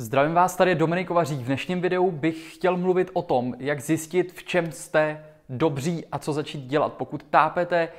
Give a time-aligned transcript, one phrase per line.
[0.00, 1.40] Zdravím vás, tady je Dominik Kovařík.
[1.40, 6.18] V dnešním videu bych chtěl mluvit o tom, jak zjistit, v čem jste dobří a
[6.18, 6.92] co začít dělat.
[6.92, 7.92] Pokud tápete eh,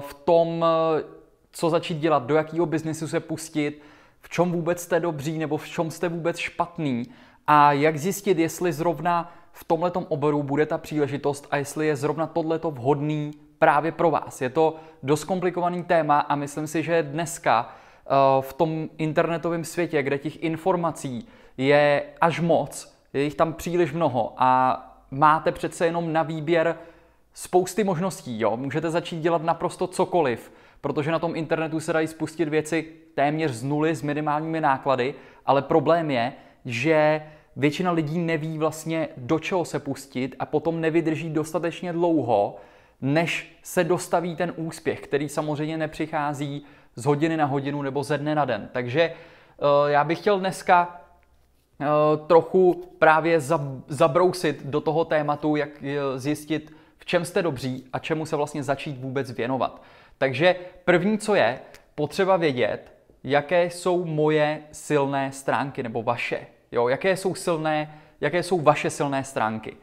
[0.00, 1.02] v tom, eh,
[1.52, 3.82] co začít dělat, do jakého biznesu se pustit,
[4.20, 7.02] v čem vůbec jste dobří nebo v čem jste vůbec špatný
[7.46, 12.26] a jak zjistit, jestli zrovna v tomhletom oboru bude ta příležitost a jestli je zrovna
[12.26, 14.40] tohleto vhodný právě pro vás.
[14.40, 17.74] Je to dost komplikovaný téma a myslím si, že dneska
[18.40, 24.34] v tom internetovém světě, kde těch informací je až moc, je jich tam příliš mnoho
[24.36, 26.76] a máte přece jenom na výběr
[27.32, 28.40] spousty možností.
[28.40, 28.56] Jo?
[28.56, 33.62] Můžete začít dělat naprosto cokoliv, protože na tom internetu se dají spustit věci téměř z
[33.62, 35.14] nuly s minimálními náklady,
[35.46, 36.32] ale problém je,
[36.64, 37.22] že
[37.56, 42.56] většina lidí neví vlastně, do čeho se pustit a potom nevydrží dostatečně dlouho,
[43.00, 46.64] než se dostaví ten úspěch, který samozřejmě nepřichází
[46.96, 48.68] z hodiny na hodinu nebo ze dne na den.
[48.72, 49.14] Takže eh,
[49.86, 51.00] já bych chtěl dneska
[51.80, 51.86] eh,
[52.26, 53.40] trochu právě
[53.88, 58.62] zabrousit do toho tématu, jak eh, zjistit, v čem jste dobří a čemu se vlastně
[58.62, 59.82] začít vůbec věnovat.
[60.18, 61.58] Takže první, co je,
[61.94, 62.92] potřeba vědět,
[63.24, 66.46] jaké jsou moje silné stránky nebo vaše.
[66.72, 69.76] Jo, jaké jsou silné, jaké jsou vaše silné stránky.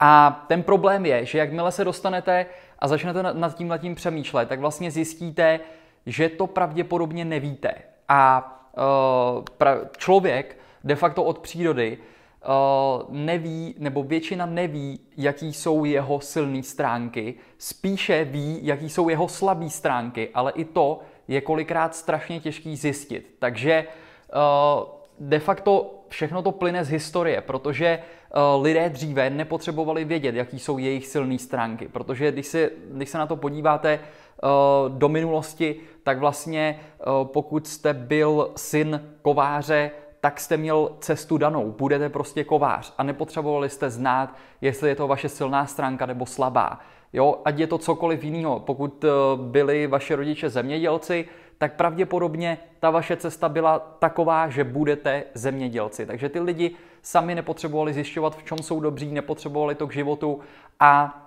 [0.00, 2.46] A ten problém je, že jakmile se dostanete
[2.78, 5.60] a začnete nad tím letím přemýšlet, tak vlastně zjistíte,
[6.06, 7.74] že to pravděpodobně nevíte.
[8.08, 15.84] A uh, pra, člověk de facto od přírody uh, neví, nebo většina neví, jaký jsou
[15.84, 21.94] jeho silné stránky, spíše ví, jaký jsou jeho slabé stránky, ale i to je kolikrát
[21.94, 23.36] strašně těžký zjistit.
[23.38, 23.86] Takže
[24.34, 24.88] uh,
[25.20, 30.78] de facto všechno to plyne z historie, protože uh, lidé dříve nepotřebovali vědět, jaký jsou
[30.78, 36.18] jejich silné stránky, protože když se, když se na to podíváte uh, do minulosti, tak
[36.18, 39.90] vlastně uh, pokud jste byl syn kováře,
[40.20, 45.08] tak jste měl cestu danou, budete prostě kovář a nepotřebovali jste znát, jestli je to
[45.08, 46.80] vaše silná stránka nebo slabá.
[47.12, 48.60] Jo, ať je to cokoliv jiného.
[48.60, 49.04] Pokud
[49.36, 51.28] byli vaše rodiče zemědělci,
[51.58, 56.06] tak pravděpodobně ta vaše cesta byla taková, že budete zemědělci.
[56.06, 56.70] Takže ty lidi
[57.02, 60.40] sami nepotřebovali zjišťovat, v čem jsou dobří, nepotřebovali to k životu
[60.80, 61.22] a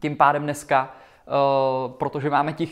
[0.00, 0.94] tím pádem dneska,
[1.26, 2.70] uh, protože máme těch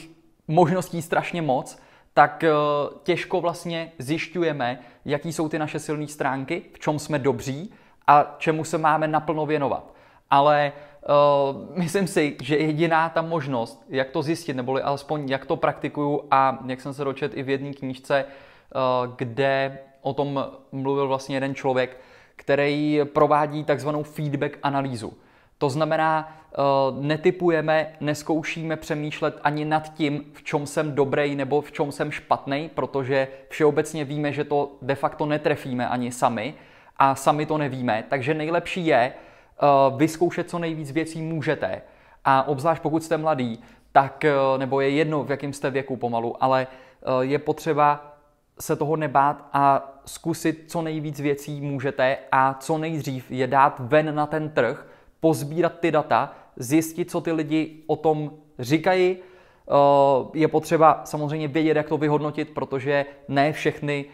[0.49, 1.79] možností strašně moc,
[2.15, 7.73] tak uh, těžko vlastně zjišťujeme, jaký jsou ty naše silné stránky, v čem jsme dobří
[8.06, 9.93] a čemu se máme naplno věnovat.
[10.31, 10.73] Ale
[11.09, 16.25] Uh, myslím si, že jediná ta možnost, jak to zjistit, neboli alespoň jak to praktikuju
[16.31, 21.37] a jak jsem se dočet i v jedné knížce, uh, kde o tom mluvil vlastně
[21.37, 21.97] jeden člověk,
[22.37, 25.13] který provádí takzvanou feedback analýzu.
[25.59, 31.73] To znamená, uh, netypujeme, neskoušíme přemýšlet ani nad tím, v čem jsem dobrý nebo v
[31.73, 36.55] čem jsem špatný, protože všeobecně víme, že to de facto netrefíme ani sami
[36.97, 38.05] a sami to nevíme.
[38.09, 39.12] Takže nejlepší je,
[39.97, 41.82] vyzkoušet co nejvíc věcí můžete.
[42.25, 43.59] A obzvlášť pokud jste mladý,
[43.93, 48.16] tak, eh, nebo je jedno, v jakém jste věku pomalu, ale eh, je potřeba
[48.60, 54.15] se toho nebát a zkusit co nejvíc věcí můžete a co nejdřív je dát ven
[54.15, 54.87] na ten trh,
[55.20, 59.16] pozbírat ty data, zjistit, co ty lidi o tom říkají.
[60.34, 64.04] Je potřeba samozřejmě vědět, jak to vyhodnotit, protože ne všechny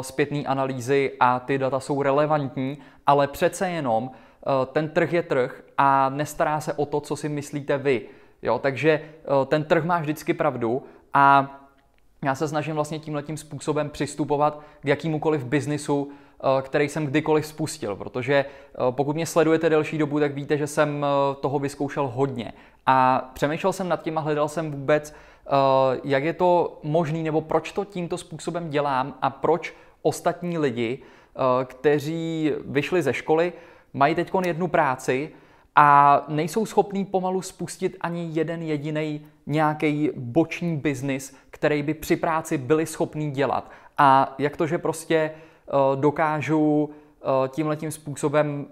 [0.00, 4.25] zpětné analýzy a ty data jsou relevantní, ale přece jenom Eh,
[4.72, 8.02] ten trh je trh a nestará se o to, co si myslíte vy.
[8.42, 10.82] Jo, takže eh, ten trh má vždycky pravdu
[11.14, 11.52] a
[12.24, 17.96] já se snažím vlastně tímhletím způsobem přistupovat k jakýmukoliv biznisu, eh, který jsem kdykoliv spustil,
[17.96, 18.44] protože
[18.90, 21.06] pokud mě sledujete delší dobu, tak víte, že jsem
[21.40, 22.52] toho vyzkoušel hodně.
[22.86, 25.14] A přemýšlel jsem nad tím a hledal jsem vůbec,
[26.04, 31.02] jak je to možný, nebo proč to tímto způsobem dělám a proč ostatní lidi,
[31.64, 33.52] kteří vyšli ze školy,
[33.96, 35.30] mají teď jednu práci
[35.76, 42.58] a nejsou schopní pomalu spustit ani jeden jediný nějaký boční biznis, který by při práci
[42.58, 43.70] byli schopní dělat.
[43.98, 48.66] A jak to, že prostě uh, dokážu uh, tímhletím způsobem,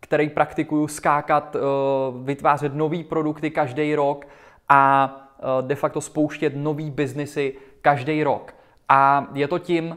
[0.00, 4.26] který praktikuju, skákat, uh, vytvářet nové produkty každý rok
[4.68, 5.12] a
[5.60, 8.54] de facto spouštět nové biznisy každý rok.
[8.88, 9.96] A je to tím,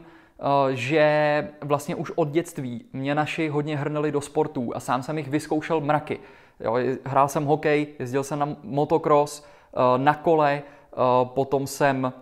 [0.70, 5.28] že vlastně už od dětství mě naši hodně hrnuli do sportů a sám jsem jich
[5.28, 6.20] vyzkoušel mraky.
[6.60, 12.12] Jo, hrál jsem hokej, jezdil jsem na motocross, eh, na kole, eh, potom jsem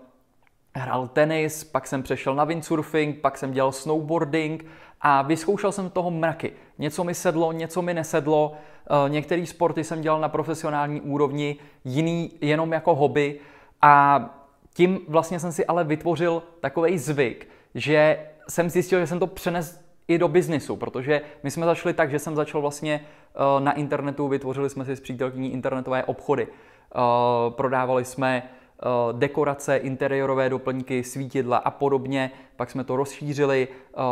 [0.74, 4.66] hrál tenis, pak jsem přešel na windsurfing, pak jsem dělal snowboarding
[5.00, 6.52] a vyzkoušel jsem toho mraky.
[6.78, 8.52] Něco mi sedlo, něco mi nesedlo,
[9.08, 13.40] některé sporty jsem dělal na profesionální úrovni, jiný jenom jako hobby
[13.82, 14.24] a
[14.74, 19.84] tím vlastně jsem si ale vytvořil takový zvyk, že jsem zjistil, že jsem to přenes
[20.08, 24.28] i do biznisu, protože my jsme začali tak, že jsem začal vlastně uh, na internetu,
[24.28, 26.46] vytvořili jsme si s přítelkyní internetové obchody.
[26.46, 33.68] Uh, prodávali jsme uh, dekorace, interiorové doplňky, svítidla a podobně, pak jsme to rozšířili,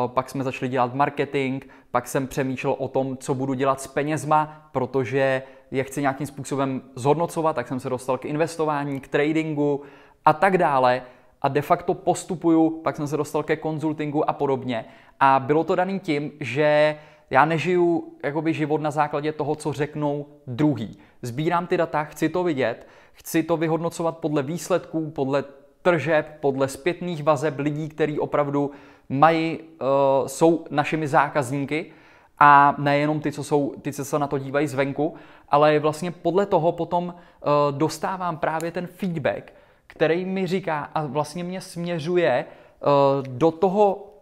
[0.07, 4.69] pak jsme začali dělat marketing, pak jsem přemýšlel o tom, co budu dělat s penězma,
[4.73, 9.83] protože je chci nějakým způsobem zhodnocovat, tak jsem se dostal k investování, k tradingu
[10.25, 11.03] a tak dále
[11.47, 14.85] a de facto postupuju, pak jsem se dostal ke konzultingu a podobně.
[15.21, 16.97] A bylo to daný tím, že
[17.31, 20.99] já nežiju jakoby život na základě toho, co řeknou druhý.
[21.23, 25.45] Sbírám ty data, chci to vidět, chci to vyhodnocovat podle výsledků, podle
[25.83, 28.71] tržeb, podle zpětných vazeb lidí, kteří opravdu
[29.09, 31.93] mají, uh, jsou našimi zákazníky
[32.39, 35.15] a nejenom ty, co, jsou, ty, co se na to dívají zvenku,
[35.49, 39.53] ale vlastně podle toho potom uh, dostávám právě ten feedback,
[39.87, 44.13] který mi říká a vlastně mě směřuje uh, do toho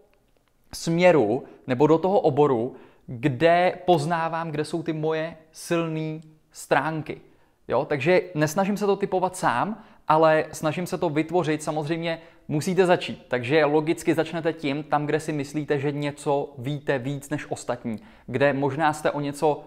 [0.72, 2.74] směru nebo do toho oboru,
[3.06, 6.20] kde poznávám, kde jsou ty moje silné
[6.52, 7.20] stránky.
[7.68, 7.84] Jo?
[7.84, 11.62] Takže nesnažím se to typovat sám, ale snažím se to vytvořit.
[11.62, 12.18] Samozřejmě
[12.48, 13.24] musíte začít.
[13.28, 18.52] Takže logicky začnete tím, tam, kde si myslíte, že něco víte víc než ostatní, kde
[18.52, 19.64] možná jste o něco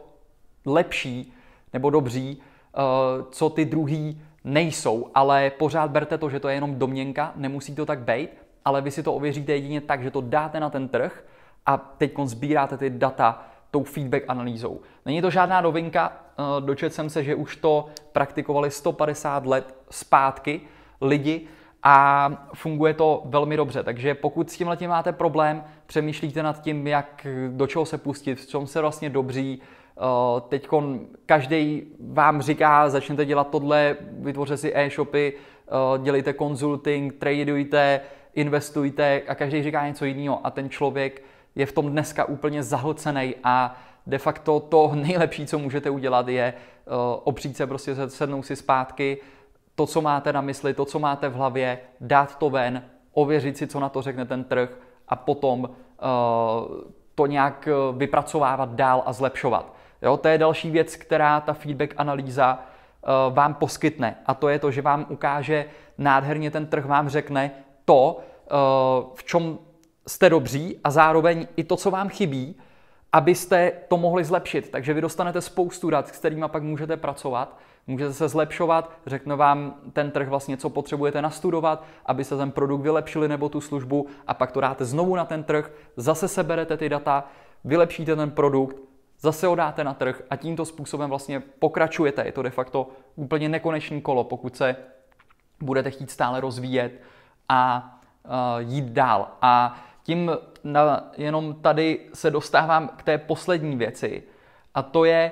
[0.65, 1.33] lepší
[1.73, 6.75] nebo dobří, uh, co ty druhý nejsou, ale pořád berte to, že to je jenom
[6.75, 8.29] domněnka, nemusí to tak být,
[8.65, 11.25] ale vy si to ověříte jedině tak, že to dáte na ten trh
[11.65, 14.79] a teď sbíráte ty data tou feedback analýzou.
[15.05, 20.61] Není to žádná novinka, eh, dočet jsem se, že už to praktikovali 150 let zpátky
[21.01, 21.47] lidi
[21.83, 23.83] a funguje to velmi dobře.
[23.83, 28.35] Takže pokud s tím letím máte problém, přemýšlíte nad tím, jak do čeho se pustit,
[28.35, 29.61] v čem se vlastně dobří,
[30.49, 30.67] Teď
[31.25, 35.33] každý vám říká, začněte dělat tohle, vytvoře si e-shopy,
[36.03, 38.01] dělejte konzulting, tradujte,
[38.33, 41.23] investujte a každý říká něco jiného a ten člověk
[41.55, 43.75] je v tom dneska úplně zahlcený a
[44.07, 46.53] de facto to nejlepší, co můžete udělat, je
[47.23, 49.17] opřít se, prostě sednout si zpátky,
[49.75, 52.83] to, co máte na mysli, to, co máte v hlavě, dát to ven,
[53.13, 54.69] ověřit si, co na to řekne ten trh
[55.07, 55.69] a potom
[57.15, 59.76] to nějak vypracovávat dál a zlepšovat.
[60.01, 64.15] Jo, to je další věc, která ta feedback analýza uh, vám poskytne.
[64.25, 65.65] A to je to, že vám ukáže
[65.97, 67.51] nádherně ten trh, vám řekne
[67.85, 68.19] to,
[68.51, 69.57] uh, v čem
[70.07, 72.55] jste dobří a zároveň i to, co vám chybí,
[73.11, 74.69] abyste to mohli zlepšit.
[74.69, 77.57] Takže vy dostanete spoustu dat, s kterými pak můžete pracovat,
[77.87, 82.81] můžete se zlepšovat, řekne vám ten trh vlastně, co potřebujete nastudovat, aby se ten produkt
[82.81, 86.89] vylepšili nebo tu službu a pak to dáte znovu na ten trh, zase seberete ty
[86.89, 87.23] data,
[87.63, 88.86] vylepšíte ten produkt
[89.19, 92.25] zase ho dáte na trh a tímto způsobem vlastně pokračujete.
[92.25, 94.75] Je to de facto úplně nekonečný kolo, pokud se
[95.59, 97.01] budete chtít stále rozvíjet
[97.49, 97.91] a
[98.23, 98.31] uh,
[98.71, 99.27] jít dál.
[99.41, 100.31] A tím
[100.63, 104.23] na, jenom tady se dostávám k té poslední věci
[104.73, 105.31] a to je,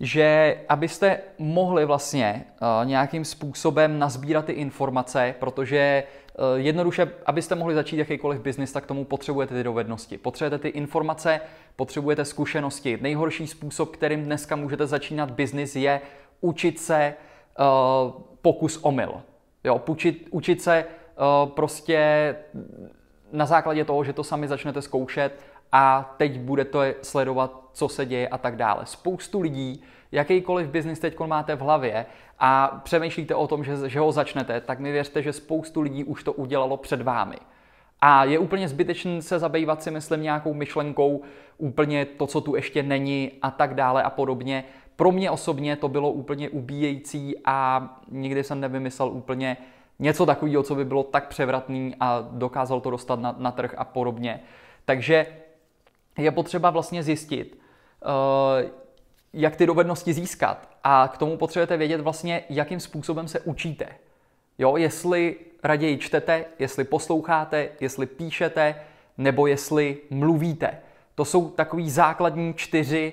[0.00, 6.04] že abyste mohli vlastně uh, nějakým způsobem nazbírat ty informace, protože
[6.38, 10.18] uh, jednoduše, abyste mohli začít jakýkoliv biznis, tak tomu potřebujete ty dovednosti.
[10.18, 11.40] Potřebujete ty informace,
[11.76, 12.98] potřebujete zkušenosti.
[13.00, 16.00] Nejhorší způsob, kterým dneska můžete začínat biznis, je
[16.40, 17.14] učit se
[17.58, 19.22] uh, pokus omyl.
[19.64, 20.84] Jo, učit, učit se
[21.46, 22.36] prostě
[23.32, 25.40] na základě toho, že to sami začnete zkoušet
[25.78, 28.86] a teď budete sledovat, co se děje a tak dále.
[28.86, 32.06] Spoustu lidí, jakýkoliv biznis teď máte v hlavě
[32.38, 36.24] a přemýšlíte o tom, že, že ho začnete, tak mi věřte, že spoustu lidí už
[36.24, 37.36] to udělalo před vámi.
[38.00, 41.22] A je úplně zbytečné se zabývat si, myslím, nějakou myšlenkou,
[41.58, 44.64] úplně to, co tu ještě není a tak dále a podobně.
[44.96, 49.56] Pro mě osobně to bylo úplně ubíjející a nikdy jsem nevymyslel úplně
[49.98, 53.84] něco takového, co by bylo tak převratný a dokázal to dostat na, na trh a
[53.84, 54.40] podobně.
[54.84, 55.26] Takže
[56.16, 57.58] je potřeba vlastně zjistit,
[58.04, 58.70] uh,
[59.32, 60.68] jak ty dovednosti získat.
[60.84, 63.88] A k tomu potřebujete vědět vlastně, jakým způsobem se učíte.
[64.58, 68.74] Jo, jestli raději čtete, jestli posloucháte, jestli píšete,
[69.18, 70.78] nebo jestli mluvíte.
[71.14, 73.12] To jsou takový základní čtyři,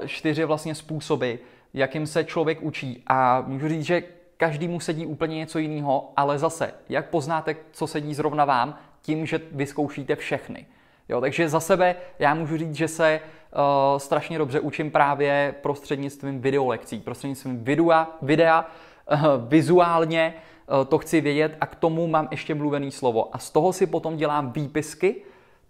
[0.00, 1.34] uh, čtyři vlastně způsoby,
[1.74, 3.02] jakým se člověk učí.
[3.06, 4.02] A můžu říct, že
[4.36, 9.40] každému sedí úplně něco jiného, ale zase, jak poznáte, co sedí zrovna vám, tím, že
[9.52, 10.66] vyzkoušíte všechny.
[11.08, 16.40] Jo, takže za sebe já můžu říct, že se uh, strašně dobře učím právě prostřednictvím
[16.40, 18.66] videolekcí, prostřednictvím videa, videa
[19.12, 19.18] uh,
[19.48, 23.34] vizuálně uh, to chci vědět a k tomu mám ještě mluvený slovo.
[23.34, 25.16] A z toho si potom dělám výpisky,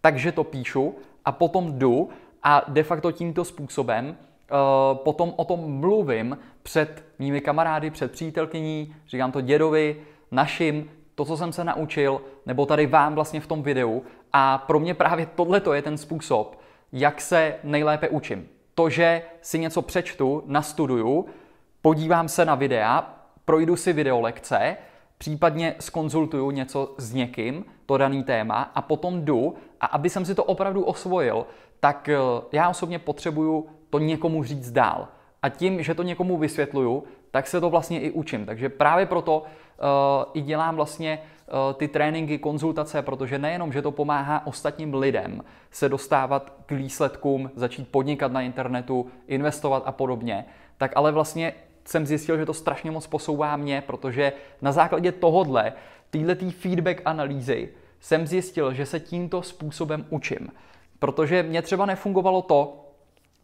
[0.00, 2.08] takže to píšu a potom jdu
[2.42, 8.94] a de facto tímto způsobem uh, potom o tom mluvím před mými kamarády, před přítelkyní,
[9.08, 9.96] říkám to dědovi,
[10.30, 14.02] našim, to, co jsem se naučil, nebo tady vám vlastně v tom videu.
[14.33, 16.61] A pro mě právě tohle je ten způsob,
[16.92, 18.49] jak se nejlépe učím.
[18.75, 21.26] To, že si něco přečtu, nastuduju,
[21.83, 24.76] podívám se na videa, projdu si videolekce,
[25.18, 30.35] případně skonzultuju něco s někým, to daný téma, a potom jdu, a aby jsem si
[30.35, 31.47] to opravdu osvojil,
[31.80, 32.18] tak eh,
[32.52, 35.09] já osobně potřebuju to někomu říct dál.
[35.42, 38.46] A tím, že to někomu vysvětluju, tak se to vlastně i učím.
[38.46, 39.44] Takže právě proto uh,
[40.34, 45.88] i dělám vlastně uh, ty tréninky, konzultace, protože nejenom, že to pomáhá ostatním lidem se
[45.88, 50.44] dostávat k výsledkům, začít podnikat na internetu, investovat a podobně,
[50.78, 51.52] tak ale vlastně
[51.84, 55.72] jsem zjistil, že to strašně moc posouvá mě, protože na základě tohodle,
[56.10, 57.68] této feedback analýzy,
[58.00, 60.48] jsem zjistil, že se tímto způsobem učím.
[60.98, 62.90] Protože mě třeba nefungovalo to,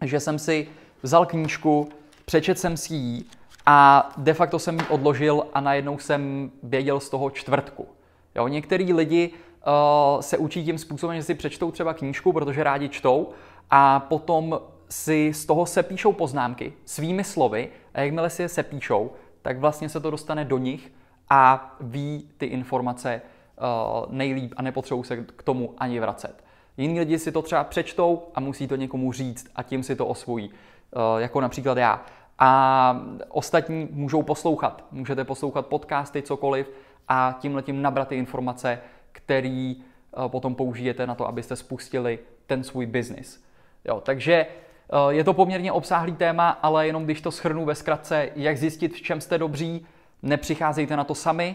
[0.02, 0.68] že jsem si
[1.02, 1.88] vzal knížku,
[2.24, 7.10] přečet jsem si ji a de facto jsem ji odložil a najednou jsem věděl z
[7.10, 7.86] toho čtvrtku.
[8.34, 12.88] Jo, některý lidi uh, se učí tím způsobem, že si přečtou třeba knížku, protože rádi
[12.88, 13.28] čtou,
[13.70, 19.10] a potom si z toho se píšou poznámky svými slovy a jakmile si je sepíšou,
[19.42, 20.92] tak vlastně se to dostane do nich
[21.30, 26.44] a ví ty informace uh, nejlíp a nepotřebují se k tomu ani vracet.
[26.76, 30.06] Jiní lidi si to třeba přečtou a musí to někomu říct a tím si to
[30.06, 32.04] osvojí, uh, jako například já.
[32.40, 34.84] A ostatní můžou poslouchat.
[34.92, 36.70] Můžete poslouchat podcasty, cokoliv
[37.08, 38.78] a tím letím nabrat ty informace,
[39.12, 39.74] které
[40.16, 43.44] uh, potom použijete na to, abyste spustili ten svůj biznis.
[43.84, 44.46] Jo, takže
[44.92, 48.94] Eh, je to poměrně obsáhlý téma, ale jenom když to schrnu ve zkratce, jak zjistit,
[48.94, 49.86] v čem jste dobří,
[50.22, 51.54] nepřicházejte na to sami.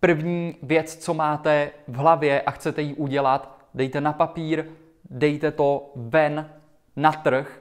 [0.00, 4.64] První věc, co máte v hlavě a chcete ji udělat, dejte na papír,
[5.10, 6.50] dejte to ven
[6.96, 7.60] na trh,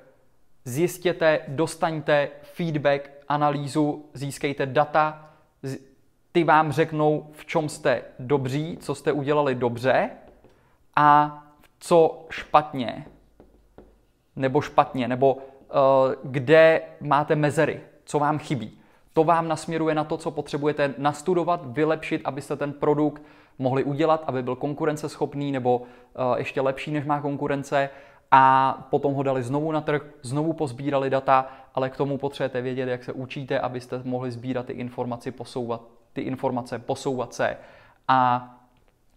[0.65, 5.29] zjistěte, dostaňte feedback, analýzu, získejte data,
[6.31, 10.09] ty vám řeknou, v čem jste dobří, co jste udělali dobře
[10.95, 11.39] a
[11.79, 13.05] co špatně.
[14.35, 15.41] Nebo špatně, nebo uh,
[16.23, 18.79] kde máte mezery, co vám chybí.
[19.13, 23.21] To vám nasměruje na to, co potřebujete nastudovat, vylepšit, abyste ten produkt
[23.59, 27.89] mohli udělat, aby byl konkurenceschopný nebo uh, ještě lepší, než má konkurence
[28.33, 32.89] a potom ho dali znovu na trh, znovu pozbírali data, ale k tomu potřebujete vědět,
[32.89, 35.81] jak se učíte, abyste mohli sbírat ty informace, posouvat,
[36.13, 37.57] ty informace, posouvat se
[38.07, 38.49] a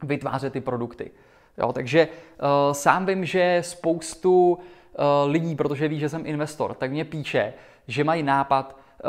[0.03, 1.11] vytvářet ty produkty.
[1.59, 4.59] Jo, takže uh, sám vím, že spoustu
[4.99, 7.53] Eh, lidí, protože ví, že jsem investor, tak mě píše,
[7.87, 9.03] že mají nápad eh,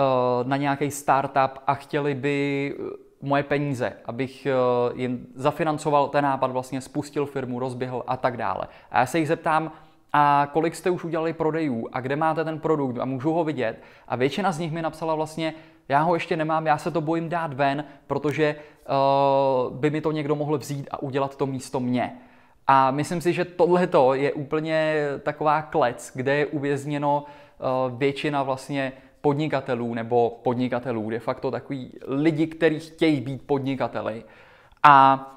[0.43, 2.75] na nějaký startup a chtěli by
[3.21, 4.47] moje peníze, abych
[4.95, 8.67] jim zafinancoval ten nápad, vlastně spustil firmu, rozběhl a tak dále.
[8.91, 9.71] A já se jich zeptám,
[10.13, 13.81] a kolik jste už udělali prodejů a kde máte ten produkt a můžu ho vidět.
[14.07, 15.53] A většina z nich mi napsala vlastně,
[15.89, 20.11] já ho ještě nemám, já se to bojím dát ven, protože uh, by mi to
[20.11, 22.17] někdo mohl vzít a udělat to místo mě.
[22.67, 27.63] A myslím si, že tohleto je úplně taková klec, kde je uvězněno eh,
[27.97, 34.23] většina vlastně podnikatelů nebo podnikatelů, de facto takový lidi, kteří chtějí být podnikateli.
[34.83, 35.36] A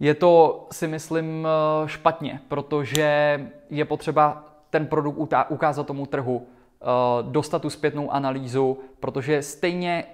[0.00, 3.40] je to, si myslím, eh, špatně, protože
[3.70, 6.86] je potřeba ten produkt ukázat tomu trhu, eh,
[7.22, 10.04] dostat tu zpětnou analýzu, protože stejně,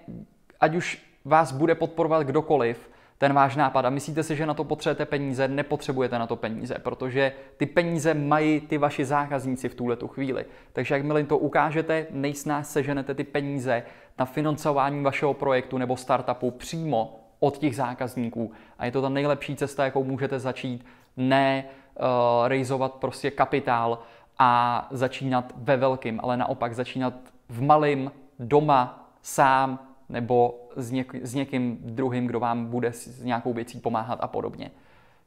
[0.60, 4.64] ať už vás bude podporovat kdokoliv, ten váš nápad a myslíte si, že na to
[4.64, 9.96] potřebujete peníze, nepotřebujete na to peníze, protože ty peníze mají ty vaši zákazníci v tuhle
[9.96, 10.44] tu chvíli.
[10.72, 13.82] Takže jakmile to ukážete, nejsnáz seženete ty peníze
[14.18, 18.52] na financování vašeho projektu nebo startupu přímo od těch zákazníků.
[18.78, 20.86] A je to ta nejlepší cesta, jakou můžete začít,
[21.16, 23.98] ne uh, rejzovat prostě kapitál
[24.38, 27.14] a začínat ve velkým, ale naopak začínat
[27.48, 33.52] v malém, doma, sám, nebo s, něk, s někým druhým, kdo vám bude s nějakou
[33.52, 34.70] věcí pomáhat a podobně.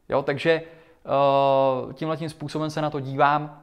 [0.09, 0.61] Jo, takže
[1.85, 3.61] uh, tímhle tím způsobem se na to dívám.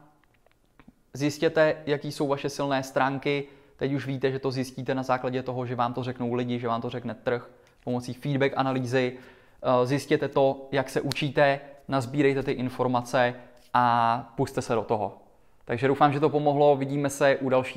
[1.12, 3.44] Zjistěte, jaký jsou vaše silné stránky.
[3.76, 6.68] Teď už víte, že to zjistíte na základě toho, že vám to řeknou lidi, že
[6.68, 7.50] vám to řekne trh
[7.84, 9.12] pomocí feedback analýzy.
[9.12, 13.34] Uh, zjistěte to, jak se učíte, nazbírejte ty informace
[13.74, 15.18] a puste se do toho.
[15.64, 16.76] Takže doufám, že to pomohlo.
[16.76, 17.72] Vidíme se u dalšího